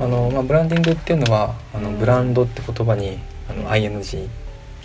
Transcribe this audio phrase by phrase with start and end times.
[0.00, 3.18] あのまあ、ブランディングっていうのはあのブランドって言葉に
[3.50, 4.28] あの ING っ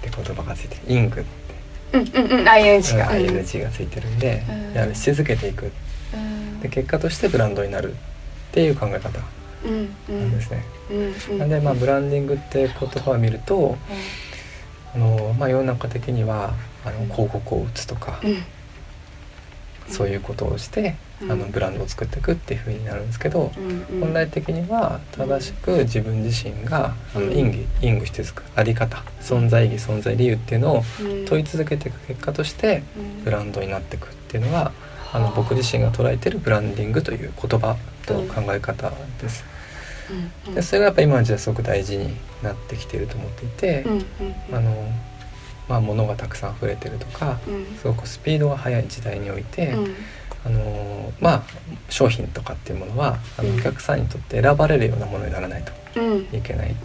[0.01, 0.81] て言葉がついてる。
[0.87, 1.97] イングって。
[1.97, 3.11] うんうんうん ING が。
[3.11, 4.73] ING がついてるんで、うん。
[4.73, 5.71] やるし続けていく。
[6.13, 6.59] うん。
[6.61, 7.95] で結果としてブランドになるっ
[8.51, 10.31] ていう考え方なんん。
[10.31, 10.63] ですね。
[11.37, 13.77] なんでまあブランディングって言葉を見ると
[14.95, 16.53] あの、まあ、世の中的には
[16.83, 18.43] あの広告を打つとか、うん。
[19.87, 20.95] そういうことをして、うん
[21.29, 23.99] あのブランドを作っていくっていうふうになるんですけど、うんうん。
[24.01, 27.31] 本来的には正しく自分自身があのうん。
[27.33, 31.25] インギイングしてつくあり方存在意義存在理由っていうのをうん。
[31.25, 33.23] 問い続けていく結果としてうん。
[33.23, 34.71] ブランドになっていくっていうのが
[35.13, 39.45] あの僕自身が捉えてるブランディングという言葉と考え方です。
[40.53, 44.05] でそれがやっぱ今の時代すごく大事になってきていると思っていてうんうん
[44.55, 44.91] あの、
[45.69, 47.65] まあ、物がたくさん溢れてるとかうん。
[47.77, 49.95] すごくスピードが速い時代において、うん
[50.45, 51.43] あのまあ
[51.89, 53.59] 商品とかっていうものはあのうん。
[53.59, 56.19] お客さんにとって選ばれるようなものにならないとうん。
[56.31, 56.75] いけない。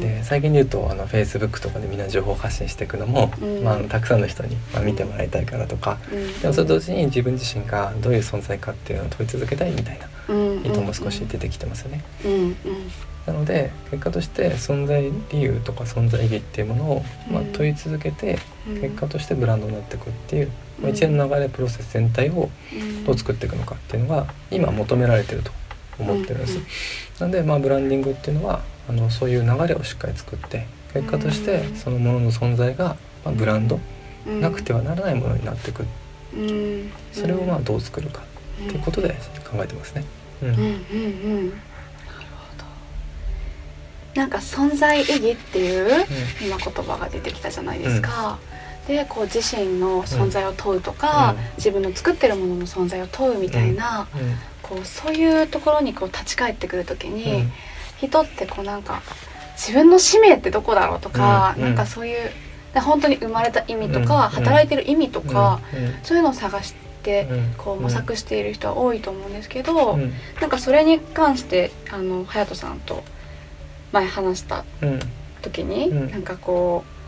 [0.00, 3.64] で最近で言うとあの Facebook とかでみんな情報発信していくのも、うん。
[3.64, 6.40] まあたくさんの人に、まあ、見てもらいたいからとかうん。
[6.40, 10.66] でもそれと同時に自分自身がどういう存在かっていうのを問い続けたいみたいなうん。
[10.66, 12.04] 意図も少し出てきてますよね。
[13.26, 18.38] なので結果として存在理由とか存在意義っていうものを、まあうん、問い続けて
[18.68, 18.80] うん。
[18.82, 23.04] 結果としてブランドになっていくっていう、まあうん一連の流れプロセス全体をうん。
[23.04, 25.50] どう作っていくのかっていうのが今求められてると
[25.98, 26.56] 思ってるんです。
[26.58, 26.64] うん
[27.20, 31.76] なんでまあブランディングっていうのはあのそういう流れをしっかり作って結果としてうん。
[31.76, 33.78] そのものの存在が、まあ、ブランド
[34.26, 34.40] うん。
[34.40, 35.84] なくてはならないものになっていく
[36.34, 36.90] うん。
[37.12, 38.22] それをまあどう作るか
[38.64, 39.08] っていうことで
[39.50, 40.04] 考えてますね。
[40.42, 40.48] うん。
[40.48, 40.70] うんうんうん。
[41.50, 42.64] なるほど。
[44.14, 46.06] なんか存在意義っていう
[46.40, 48.38] 今言葉が出てきたじゃないですか、
[48.86, 51.44] でこう自身の存在を問うとか、うん。
[51.56, 54.34] 自分の作ってるものの存在を問うみたいな、うん。
[54.62, 57.44] こうそういうところにこう立ち返ってくる時に、
[57.98, 59.02] 人ってこうなんか
[59.54, 61.62] 自分の使命ってどこだろうとか、うん。
[61.62, 62.30] なんかそういう
[62.74, 64.44] で本当に生まれた意味とか、うん。
[64.44, 65.84] 働いてる意味とか、うん。
[65.84, 65.94] うん。
[66.02, 67.54] そういうのを探してうん。
[67.56, 70.12] こう模索している人は多いと思うんですけど、うん。
[70.40, 73.02] なんかそれに関してあの隼人さんと
[73.92, 75.00] 前話したうん。
[75.42, 76.10] 時に、うん。
[76.10, 76.99] なんかこう、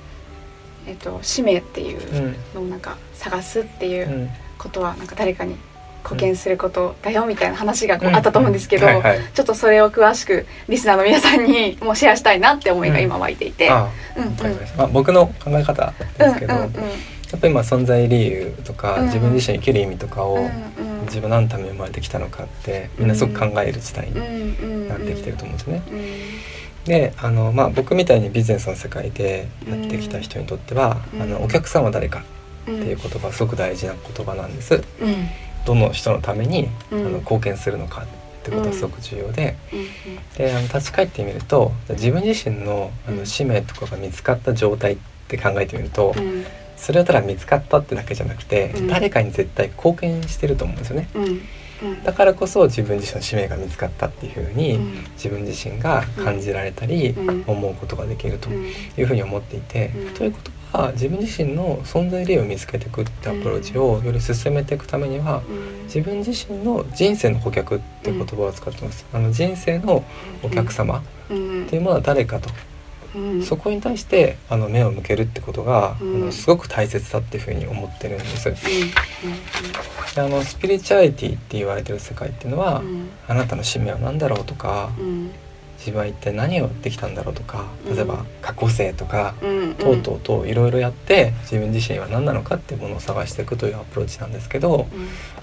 [0.86, 4.30] えっと使命っていううんのをなんか探すっていううん。
[4.58, 5.56] ことはなんか誰かに
[6.04, 9.18] 貢献することだよみたいな話がこうあったと思うんですけど、はいはい。
[9.34, 13.68] ちょっとそれを詳しくリスナーの皆さんにもシェアしたいなって思いが今湧いていて。
[13.68, 14.36] あうん
[14.76, 16.72] ま僕の考え方ですけど、うんうんうん。
[16.74, 16.88] や
[17.36, 20.52] っぱりまあ存在理由とか、うん自分自身生きる意味とかを、うんうん。
[21.06, 25.82] 自分何のために生まれてきたのかってみんなすごく考える時代にになってきてると思うんですね。
[25.90, 25.98] うん
[26.84, 31.22] であの、まあ、僕みたいにビジネスの世界でやってきた人にとっては、うん。
[31.22, 32.24] あのお客さんは誰か
[32.66, 32.80] うん。
[32.80, 34.74] っていう言葉はすごく大事な言葉なんです。
[34.74, 34.82] うん。
[35.64, 37.06] どの人のために、うん。
[37.06, 38.06] あの貢献するのかっ
[38.42, 39.56] てことはすごく重要で。
[39.72, 40.36] うん。
[40.36, 43.18] であの立ち返ってみると自分自身のあうん。
[43.18, 44.96] の使命とかが見つかった状態っ
[45.28, 46.44] て考えてみると、うん。
[46.76, 48.88] それはただ見つかったってだけじゃなくて、うん。
[48.88, 51.08] 誰かに絶対貢献してると思うんですよね。
[52.04, 54.92] だからこそ自分自身の使命が見つかったっていうふうに、うん。
[55.14, 57.44] 自分自身が感じられたり、うん。
[57.46, 60.14] 思うことができるとうんいうふうに思っていて、うん。
[60.14, 60.38] というこ
[60.72, 65.84] とは自分自身の存在理由を見つけていくってアプローチをより進めていくためには、うん。
[65.84, 69.04] 自分自身の人生の顧客っていう言葉を使ってます。
[69.12, 70.04] あの人生の
[70.42, 71.64] お客様うん。
[71.66, 72.71] っていうものは誰かと、うん
[73.44, 76.14] そこに対してあの目を向けるってことが、うん。
[76.16, 78.48] あのすごく大切だっていうふうに思ってるんです。
[78.48, 78.54] うん。
[80.14, 83.08] であのスピリチュアリティって言われてる世界っていうのは、うん。
[83.28, 85.30] あなたの使命は何だろうとか、うん
[85.82, 87.96] 自分は一体何をやってきたんだろうとかうん。
[87.96, 94.86] 例えば過去生とか、うんとうとうといろいろやって自分自身は何なのかっていうものを探していくというアプローチなんですけど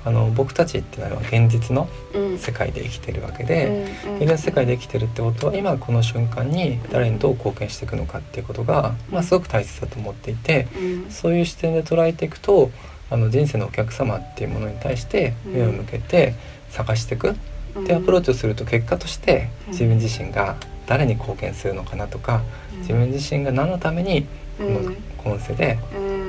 [0.06, 2.40] あの僕たちっていうのは現実のうん。
[2.40, 11.12] 世界で生きてるわけで、うん現実の世界で生きてるってことは今この瞬間に誰にどう貢献していくのかっていうことが、まあ、すごく大切だと思っていてうん。
[11.12, 12.72] そういう視点で捉えていくと
[13.10, 16.36] あの人生のお客様っていうものに対して目を向けて
[16.70, 17.36] 探していく
[17.78, 19.72] ってアプローチをすると結果としてうん。
[19.72, 20.58] 自分自身が
[20.88, 22.42] 誰に貢献するのかなとか
[22.80, 24.26] 自分自身が何のために
[24.58, 24.92] この
[25.24, 25.78] 今世で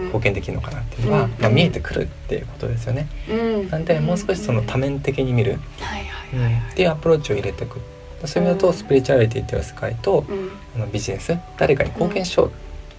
[0.07, 1.31] 貢献できるのかなっていうのは、うん。
[1.41, 3.09] まあ、見えてくるっていうことですよね。
[3.29, 3.35] う
[3.65, 3.69] ん。
[3.69, 5.59] なんでもう少しその多面的に見る、
[6.73, 7.81] っていうアプローチを入れていく。
[8.25, 10.51] そういう意味だとスピリチュアリティっていう世界とうん。
[10.77, 12.51] あのビジネス誰かに貢献しよ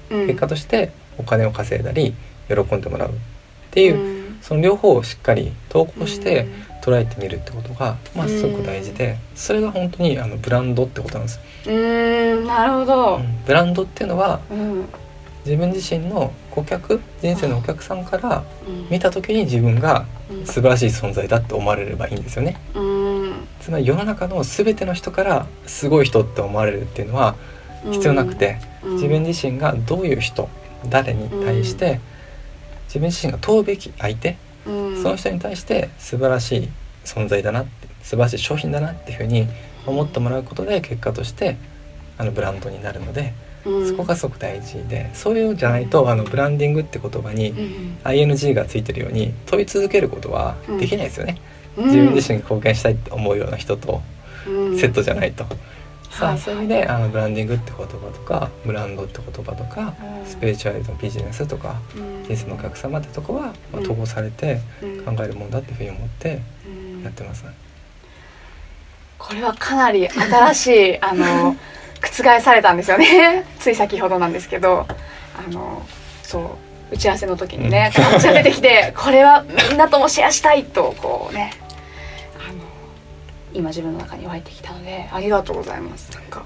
[0.09, 0.27] う、うん。
[0.27, 2.15] 結果としてお金を稼いだり
[2.47, 3.13] 喜んでもらうっ
[3.71, 4.37] ていう、うん。
[4.41, 13.15] その両方をしっかり投稿してうん捉えてみるってことが、まあ、すごく大事でそれが本当にあのブランドってことなんです、うーんなるほど。
[13.17, 13.43] うん。
[13.45, 14.85] ブランドっていうのはうん。
[15.45, 18.87] 自分自身の顧客人生のお客さんからうん。
[18.89, 20.45] 見た時に自分がうん。
[20.45, 22.59] 素晴らしい存在だって思われればいいんですよね。
[22.73, 23.33] うん。
[23.59, 27.35] つまり世の中の全ての人からすごい人って思われるっていうのは
[27.91, 28.93] 必要なくて、うん。
[28.95, 30.49] 自分自身がどういう人
[30.89, 31.99] 誰に対して、
[32.87, 35.01] 自分自身が問うべき相手、うん。
[35.01, 36.69] その人に対して素晴らしい
[37.05, 39.47] 存在だなって素晴らしい商品だなっていうふうに
[39.85, 41.57] 思ってもらうことで結果として
[42.17, 43.33] あのブランドになるので、
[43.65, 43.87] うん。
[43.87, 51.37] そこがすごく大事でそういうのじゃないとあのブランディングって言葉にうん ING がついてるように問い続けることはできないですよね、
[51.77, 51.85] うん。
[51.85, 54.01] 自分自身が貢献したいって思うような人と
[54.47, 54.77] うん。
[54.77, 55.45] セットじゃないと、
[56.11, 56.35] さはい。
[56.35, 60.25] あそういう意味であのブランディングって言葉とかブランドって言葉とかうん。
[60.25, 62.23] スピリチュアリティのビジネスとかうん。
[62.25, 63.83] 人生のお客様ってとこは、まあ、うん。
[63.83, 65.05] 統合されてうん。
[65.05, 66.69] 考えるもんだっていうふうに思ってう
[66.99, 67.03] ん。
[67.03, 67.45] やってます、
[69.17, 71.55] これはかなり新しい あの
[72.01, 73.45] 覆されたんですよね。
[73.59, 74.85] つい先ほどなんですけど。
[75.33, 75.81] あの
[76.23, 78.21] そう打ち合わせの時にねうん。
[78.21, 81.53] 出てきてこれはみんなともシェアしたいとこうね
[83.53, 85.09] 今自分の中に湧いてきたので。
[85.11, 86.11] ありがとうございます。
[86.13, 86.43] なんか。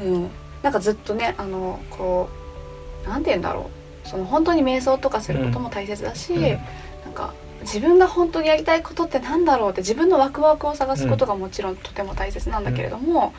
[0.00, 0.30] うん。
[0.62, 2.28] なんかずっとねあのこ
[3.04, 3.70] うなんて言うんだろ
[4.04, 4.08] う。
[4.08, 6.42] その本当に瞑想とかすることも大切だし、うん。
[6.42, 13.32] なんか自分が本当にやりたいことってなんだろうって自分のワクワクを探すことがもちろんとても大切なんだけれども、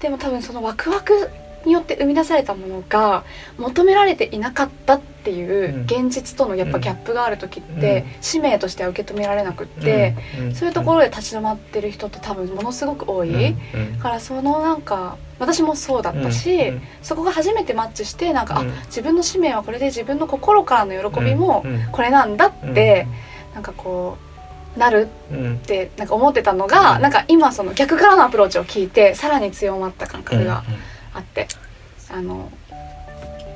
[0.00, 1.30] でも多分そのワクワク
[1.66, 3.24] によって生み出されたものが
[3.58, 5.82] 求められていなかったっていううん。
[5.84, 8.22] 現実とのやっぱギャップがある時って、うん。
[8.22, 10.54] 使命としては受け止められなくって、ん。
[10.54, 13.54] そういうところで立ち止まってる人って多分ものすごく多い。
[14.00, 16.82] からそのなんか私もそうだったし、うん。
[17.02, 18.70] そこが初めてマッチしてなんか、うん。
[18.70, 21.88] あ自分の使命はこれで自分の心からの喜びもうん。
[21.92, 23.06] これなんだって、
[23.54, 24.18] なんかこ
[24.76, 25.54] うなるうん。
[25.54, 27.02] ってなんか思ってたのが、うん。
[27.02, 30.64] なんか今その逆からのアプローチを聞いてさらに強まった感覚が
[31.14, 31.48] あって、
[32.10, 32.50] あの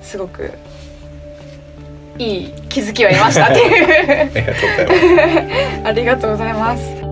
[0.03, 0.51] すごく
[2.19, 3.47] いい気づきを得ました。
[3.53, 3.83] ってい
[5.83, 5.87] う。
[5.87, 7.07] ありがとうございます。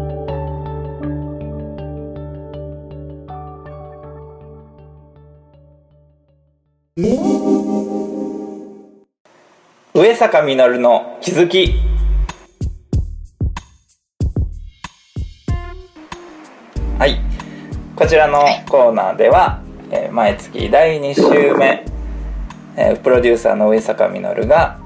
[9.96, 11.74] 上坂実の気づき。
[16.98, 17.18] はい。
[17.96, 19.63] こちらのコーナーでは、
[19.94, 21.86] えー毎月第2週目、
[22.76, 24.78] えープロデューサーの上坂実が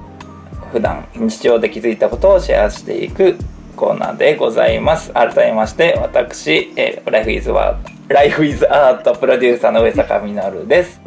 [0.71, 3.37] 普段日常で気づいたことをシェアしていく
[3.75, 11.01] コーナーでございます改めまして私、えー、ライフイズワライフイズアートプロデューサーの上坂実です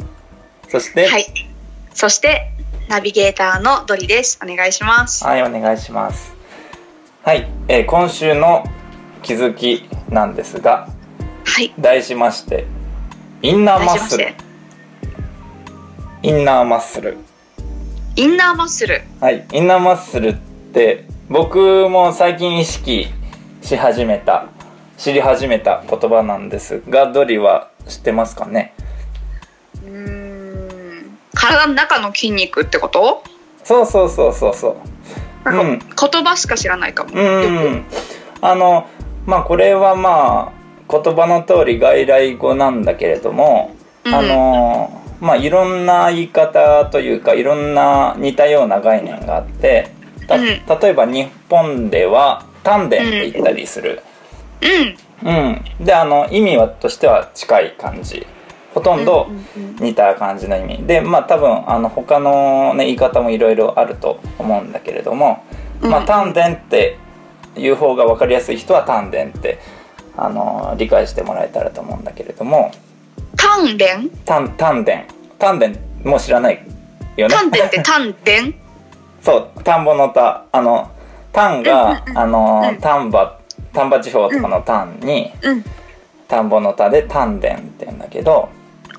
[0.73, 1.25] そしてはい。
[1.93, 2.51] そして、
[2.89, 4.39] ナビゲーターのドリです。
[4.43, 5.23] お願いします。
[5.23, 6.33] はい、お願いします。
[7.21, 8.63] はい、えー今週の
[9.21, 10.89] 気づきなんですが、
[11.45, 11.71] はい。
[11.79, 12.65] 題しまして、
[13.45, 14.27] インナーマッスル。
[16.21, 17.17] インナーマッスル。
[18.15, 19.01] インナーマッスル。
[19.19, 20.33] はい、インナーマッスルっ
[20.73, 23.07] て、僕も最近意識
[23.61, 24.45] し始めた、
[24.97, 28.73] 知り始めた言葉なんですが、ドリは知ってますかね？
[29.83, 31.17] うーん。
[31.33, 33.25] 体の中の筋肉ってこと？
[33.65, 34.77] そうそうそうそうそ
[35.45, 35.51] う。
[35.51, 37.11] なんか言葉しか知らないかも。
[37.13, 37.85] うよん、
[38.39, 38.87] あの
[39.25, 40.62] まあこれはまあ
[41.01, 44.07] 言葉の通り外来語なんだけれども、く。
[44.07, 44.13] うん。
[44.13, 49.89] あのまあいろんな言い方というかいろんな似たような概念があって
[50.27, 54.01] 例えば日本では丹田って言ったりする、
[55.23, 55.29] うん。
[55.29, 55.85] うん。
[55.85, 58.27] であの意味はとしては近い感じ。
[58.73, 59.27] ほとんど
[59.79, 60.85] 似た感じの意味。
[60.85, 65.43] でまあ多分あの他の、ね、言い方もいろいろあると思うんだけれども、
[65.81, 65.91] うん。
[65.91, 66.97] まあ丹田って
[67.55, 69.59] いう方が分かりやすい人は丹田って
[70.15, 72.71] あの理解してもらえたらと思うんだけれども。
[73.35, 73.85] 丹田？
[74.25, 75.05] 丹丹田。
[75.39, 75.69] 丹田
[76.07, 76.63] もう知らない
[77.17, 77.35] よね。
[77.35, 78.31] 丹田って 丹田？
[79.21, 80.45] そう田んぼの田。
[80.51, 80.91] あの
[81.31, 82.77] 丹が、あのうん。
[82.79, 83.39] 丹波
[83.73, 85.65] 丹波地方とかの丹に、うん。
[86.27, 88.49] 田んぼの田で丹田って言うんだけど。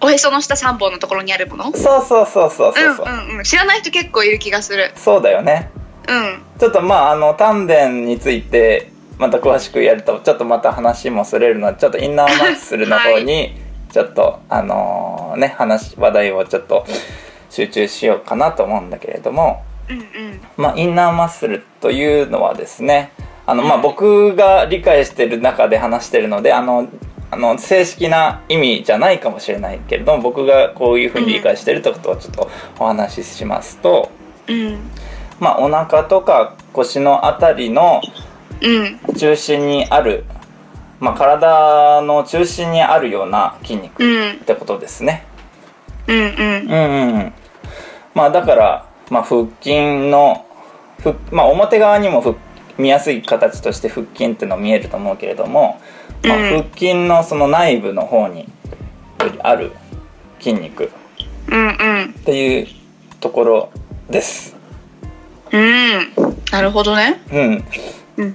[0.00, 1.64] おへその下三本のところにあるもの？
[1.72, 3.44] そうそうそうそうそうそう、うんうんうん。
[3.44, 4.92] 知らない人結構いる気がする。
[4.96, 5.70] そうだよね。
[6.08, 6.42] うん。
[6.58, 13.56] ちょっとまああの丹田についてまた詳しくやるとちょっとまた話もそれるのでちょっとインナーマッスルの方に
[13.90, 16.84] ちょっと、あのね話話題をちょっと
[17.48, 20.40] 集中しようかなと思うんだけれどもうんうん。
[20.56, 23.12] まあ、インナーマッスルというのはですね
[23.46, 26.88] あの、まあ、僕が理解してる中で話してるのであの
[27.30, 34.10] あの正式な意味じゃないかもしれないけれども僕がこういうふうに理解してるってことをちょっとお話ししますと、
[34.48, 34.78] うん。
[35.40, 38.33] まあ、お腹とか腰のあたりのうん
[39.16, 40.24] 中心にある、
[41.00, 44.32] まあ、体の中心にあるような筋肉うん。
[44.32, 45.26] ってことですね。
[46.06, 46.26] うんうん。
[46.26, 47.32] うんうんうん。
[48.14, 50.46] まあだから、まあ、腹筋の
[51.00, 52.36] ふ、まあ、表側にも腹
[52.78, 55.80] 見やすい形として腹筋っていうの見えると思うけれども、
[56.24, 58.48] まあ、うん腹筋のその内部の方に
[59.42, 59.72] ある
[60.38, 60.90] 筋肉っ
[62.24, 62.68] ていう
[63.20, 63.70] ところ
[64.10, 64.56] です。
[65.52, 66.14] うん。
[66.50, 67.22] なるほどね。
[67.30, 67.64] うん、うん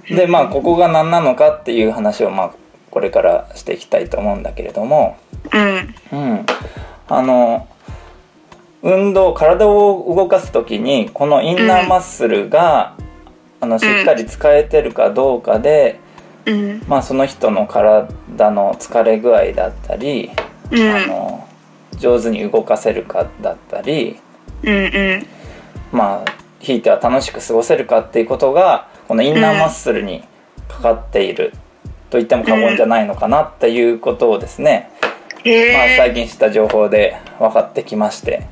[0.09, 2.53] でまあここが何なのかっていう話をまあ
[2.91, 5.17] これからしていきたいと思うんだけれども、
[5.53, 5.95] うん。
[6.12, 6.45] うん、
[7.07, 7.67] あの
[8.81, 12.95] 運動体を動かす時にこのインナーマッスルが、
[13.62, 16.00] あのしっかり使えてるかどうかで、
[16.45, 16.83] うん。
[16.88, 18.07] まあ、その人の体
[18.51, 20.31] の疲れ具合だったり、
[20.71, 20.95] うん。
[20.95, 21.48] あの
[21.98, 24.17] 上手に動かせるかだったり
[24.63, 25.27] うんうん。
[25.91, 30.24] まあひいては楽しく過ごせるかっていうことがこのインナーマッスルに
[30.68, 31.51] かかっている
[32.12, 34.92] と言っても過言じゃないのかなっていうことをですね、
[35.44, 38.46] へまあ、え最近知った情報で分かってきまして。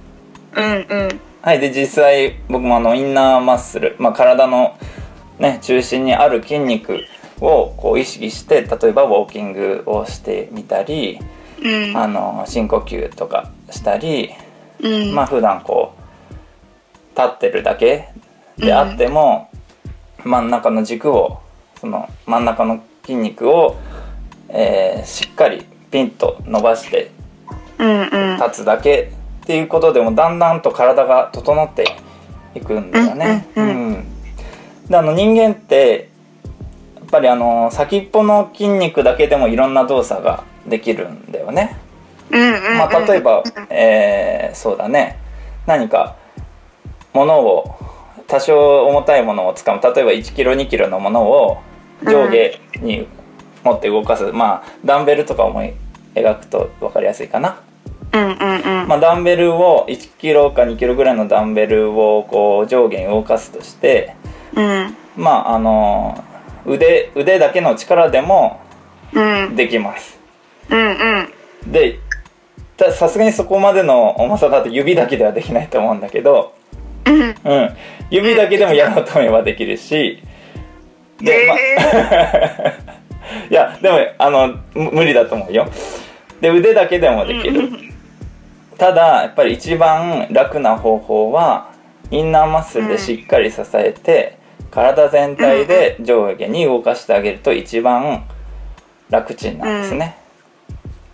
[0.56, 1.22] うんうん。
[1.44, 4.76] はい、で実際僕もあのインナーマッスル、まあ、体の、
[5.38, 7.02] ね、中心にある筋肉
[7.40, 11.20] をこう意識して例えばウォーキングをしてみたり
[11.62, 11.96] うん。
[11.96, 14.32] あの深呼吸とかしたり、
[14.80, 15.14] うん。
[15.14, 15.94] まあ普段こ
[16.32, 18.10] う立ってるだけ
[18.58, 19.52] であっても、
[20.24, 21.40] 真ん中の軸を
[21.80, 23.78] その真ん中の筋肉を、
[24.50, 27.12] えーしっかりピンと伸ばして
[28.42, 29.12] 立つだけ
[29.44, 31.86] っていうことでもだんだんと体が整って
[32.56, 33.48] いくんだよね。
[33.56, 34.06] うん
[34.90, 36.10] であの人間って
[36.96, 41.78] やっぱりあの先っぽの筋肉だけでもいろんな動作ができるんだよね。
[42.78, 45.18] まあ、例えば、えーそうだね。
[45.66, 46.16] 何か
[47.14, 47.76] 物を
[48.28, 49.82] 多少重たいものを使う。
[49.82, 51.58] 例えば1キロ2キロのものを
[52.04, 53.08] 上下に
[53.64, 55.74] 持って動かす、まあダンベルとか思い
[56.16, 57.60] 描くと分かりやすいかな。
[58.14, 58.88] うんうんうん。
[58.88, 64.16] まあ、ダンベルを1キロか2キロぐらいのダンベルをこう上下に動かすとして
[64.56, 64.96] うん。
[65.16, 66.24] まああの
[66.66, 68.62] 腕腕だけの力でも
[69.14, 69.56] うん。
[69.56, 70.20] できます。
[70.70, 70.80] うん
[71.66, 71.72] うん。
[71.72, 72.00] で
[72.78, 76.54] たさすがにそこまでの重さだと指だけではできないと思うんだけど、
[77.08, 77.52] うん。
[77.52, 77.70] うん、
[78.10, 80.22] 指だけでもやろうと思えばできるし。
[81.22, 81.56] で、ま
[83.50, 85.68] いやでもあのむ無理だと思うよ。
[86.42, 87.70] で腕だけでもできる。
[88.78, 91.72] ただやっぱり一番楽な方法は
[92.12, 94.38] インナーマッスルでしっかり支えて、
[94.72, 98.26] 体全体で上下に動かしてあげると一番
[99.10, 100.18] 楽ちんなんですね、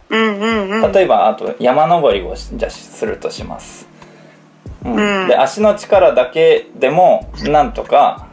[0.10, 0.92] うんうんうん。
[0.92, 3.88] 例えばあと山登りをしじゃあするとします、
[4.86, 5.22] うん。
[5.22, 5.28] うん。
[5.28, 8.28] で足の力だけでもなんとか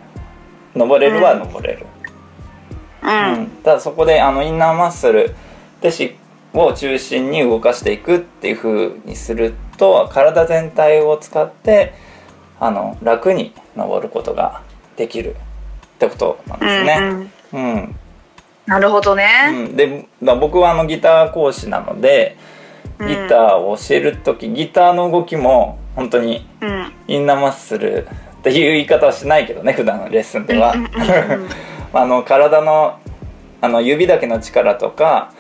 [0.75, 1.87] 登れるは登れる、
[3.02, 3.42] ううん。
[3.42, 5.35] んただそこであのインナーマッスル
[5.80, 6.16] でし
[6.52, 11.95] を中心に動かしていくっていう風にすると体全体を使って
[12.59, 14.62] あの楽に登ることが
[14.97, 15.37] できる
[15.95, 17.30] ってことなんですね。
[17.52, 17.75] うん。
[17.75, 17.97] うん。
[18.66, 19.26] なるほどね。
[19.50, 22.37] うん、でまあ僕はあのギター講師なので
[23.07, 26.92] ギターを教える時、ギターの動きも本当にうん。
[27.09, 28.07] インナーマッスル
[28.40, 30.73] っていう言い方はしないけどね普段のレッスンでは。
[30.73, 30.88] うんうん
[31.92, 33.00] あの体の
[33.61, 35.33] あの指だけの力とか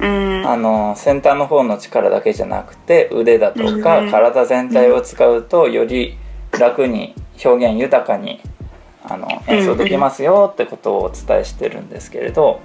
[0.00, 0.42] うん。
[0.46, 6.16] あの先端の方の力だけじゃなくて腕だとかうん体全体を使うとより
[6.58, 8.40] 楽に表現豊かに
[9.04, 12.60] あの演奏できますよってことをお伝えしてるんですけれど、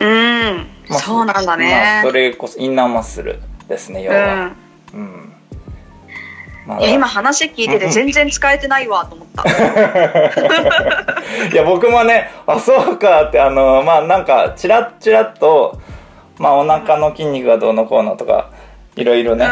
[0.00, 0.66] うん。
[0.88, 4.46] まあそうなんだまあねそれこそインナーマッスルですね要うは。
[4.46, 4.56] ん。
[4.94, 5.32] うん。
[6.66, 9.44] まあいや今話聞いてて全然使えてないわと思った。
[11.52, 15.80] いや僕もねあそうかってあのまあなんかチラッチラッと
[16.38, 18.50] まあお腹の筋肉がどうのこうのとか
[18.96, 19.46] いろいろね、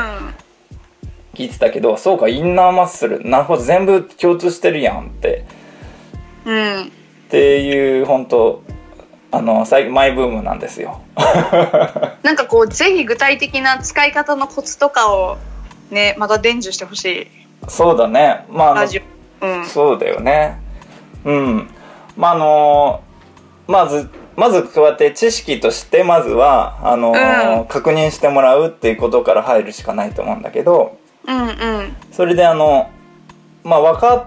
[1.34, 5.44] 聞いてたけどそうかインナーマッスルなるほど全部共通してるやんって。
[5.46, 5.62] うん
[6.44, 6.82] うん。
[6.82, 6.84] っ
[7.30, 8.62] ていう本当
[9.34, 11.00] あの最マイブームなんですよ。
[12.22, 15.38] なんかこうぜひ具体的な使い方のコツとかを
[15.90, 17.26] ねまた伝授してほしい。
[17.66, 18.44] そうだね。
[18.50, 18.84] まあ
[19.40, 19.66] うん。
[19.66, 20.60] そうだよね。
[21.24, 21.70] うん。
[22.14, 23.00] まああの
[23.66, 27.64] まずまずこうやって知識としてまずはあの、うん。
[27.68, 30.98] 確認してもらうっていうことから入るしかないと思うんだけど。
[31.26, 31.96] うんうん。
[32.12, 32.90] それであの
[33.64, 34.24] まあ分かっ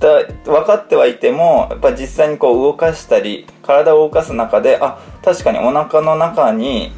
[0.00, 6.92] だ分かってはいてもやっぱ実際にこう動かしたり体を動かす中であ確かにお腹の中に、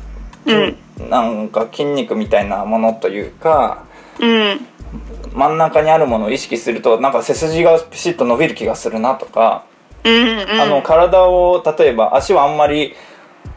[0.46, 0.76] うん。
[1.10, 3.84] なんか筋肉みたいなものというか
[4.20, 4.60] うん。
[5.34, 9.64] 真ん中にあるものを意識するとなんか背筋がピシッと伸びる気がするなとか、
[10.04, 10.60] うんうん。
[10.60, 12.94] あの体を例えば足はあんまり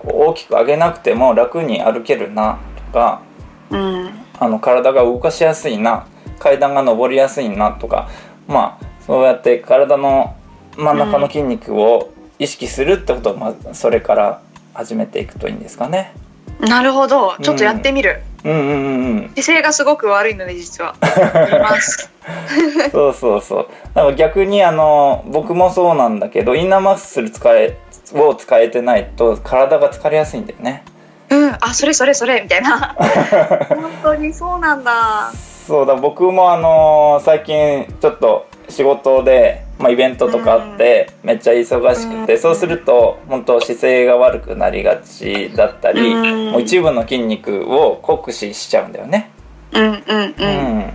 [0.03, 3.21] 大きく上げなくても楽に歩けるなとか
[3.69, 4.09] うん。
[4.39, 6.07] あの体が動かしやすいな
[6.39, 8.09] 階段が登りやすいなとか
[8.47, 10.35] まあそうやって体の
[10.77, 14.41] 真ん中の筋肉を意識するってことをまずそれから
[14.74, 16.13] 始めていくといいんですかね。
[16.59, 17.35] なるほど。
[17.41, 19.29] ちょっとやってみる、うんうんうんうん。
[19.35, 20.95] 姿勢がすごく悪いので実は。
[22.91, 23.67] そうそうそう。
[23.93, 27.77] だから逆にあの僕もそうなんだけどインナーマッスル使え
[28.13, 30.83] を使えてないと体が疲れやすいんだよね。
[31.29, 31.57] うん。
[31.59, 32.95] あそれそれそれみたいな。
[33.69, 35.31] 本当にそうなんだ。
[35.67, 35.95] そうだ。
[35.95, 42.39] 僕もあの最近ちょっと仕事で、まあ、イベントとかあって、めっちゃ忙しくて、うん。
[42.39, 46.51] そうすると本当姿勢が悪くなりがちだったり、うん。
[46.51, 49.31] もう一部の筋肉を酷使しちゃうんだよね。
[49.72, 50.79] うんうんううん。
[50.79, 50.93] ん、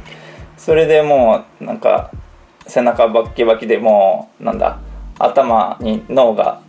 [0.57, 2.11] それでもうなんか
[2.67, 4.79] 背中バッキバキでもうなんだ
[5.19, 6.61] 頭に脳が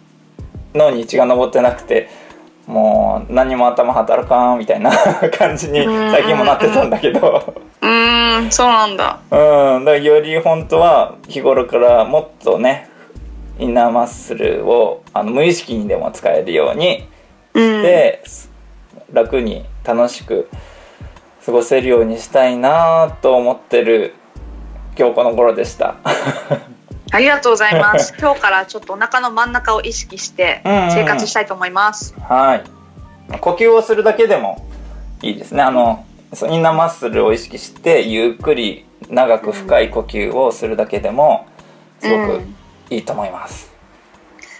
[0.73, 2.09] 脳に血が上ってなくて
[2.67, 4.91] もう何も頭働かんみたいな
[5.37, 7.53] 感じに最近もなってたんだけど
[8.21, 9.19] うーんそうなんだ。
[9.31, 12.89] うんだからより本当は日頃からもっとね
[13.59, 17.07] インナーマッスルをあの無意識にでも使えるように
[17.53, 17.81] うん。
[17.81, 18.23] で
[19.11, 20.49] 楽に楽しく
[21.45, 24.13] 過ごせるようにしたいなと思ってる
[24.97, 25.95] 今日この頃でした。
[27.13, 28.13] ありがとうございます。
[28.19, 30.91] 今日からちょっとお腹の真ん中を意識してうんうん。
[30.91, 32.15] 生活したいと思います。
[32.21, 32.63] はい。
[33.39, 34.65] 呼吸をするだけでも
[35.21, 35.63] いいですね。
[35.63, 41.45] あのインナーマッスルを意識してゆっくり長く深い呼吸をするだけでも
[41.99, 42.55] すごくうん。
[42.89, 43.71] いいと思います、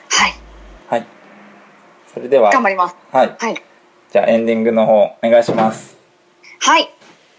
[0.09, 0.33] はい。
[0.87, 1.07] はい。
[2.13, 2.95] それでは頑張ります。
[3.11, 3.35] はい。
[3.39, 3.55] はい。
[4.11, 5.97] じゃあエンディングの方お願いします。
[6.59, 6.89] はい。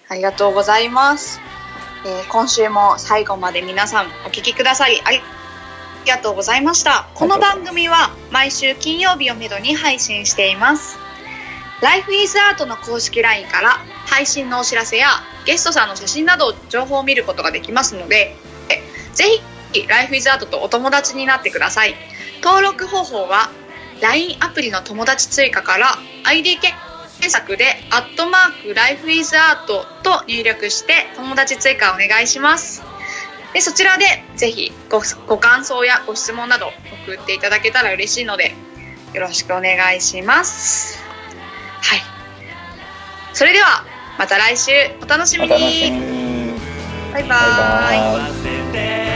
[0.09, 1.41] ありがとうございます、
[2.07, 5.21] えー今週も最後まで皆さんお聞きくださりあり
[6.07, 7.09] がとうございました。
[7.15, 10.99] この番組は毎週金曜日をめどに配信しています
[11.83, 13.71] Life is Art の公式 LINE から
[14.07, 15.09] 配信のお知らせや
[15.45, 18.37] ゲストさんの写真など情報を見ることができますので
[19.15, 19.25] ぜ
[19.73, 21.95] ひ Life is Art とお友達になってください。
[22.41, 23.51] 登録方法は
[24.01, 26.79] LINE アプリの友達追加から ID 検
[27.29, 32.85] 索で「アットマークライフイズアートと入力して友達追加お願いします。
[33.55, 36.73] でそちらでぜひごご感想やご質問など
[37.07, 38.55] 送っていただけたら嬉しいので
[39.15, 41.12] よろしくお願いします。
[43.33, 43.85] それでは
[44.19, 44.71] また来週。
[45.03, 45.91] お楽しみに。
[45.91, 46.53] に。
[47.13, 47.29] バイバイ。
[47.29, 49.12] バイ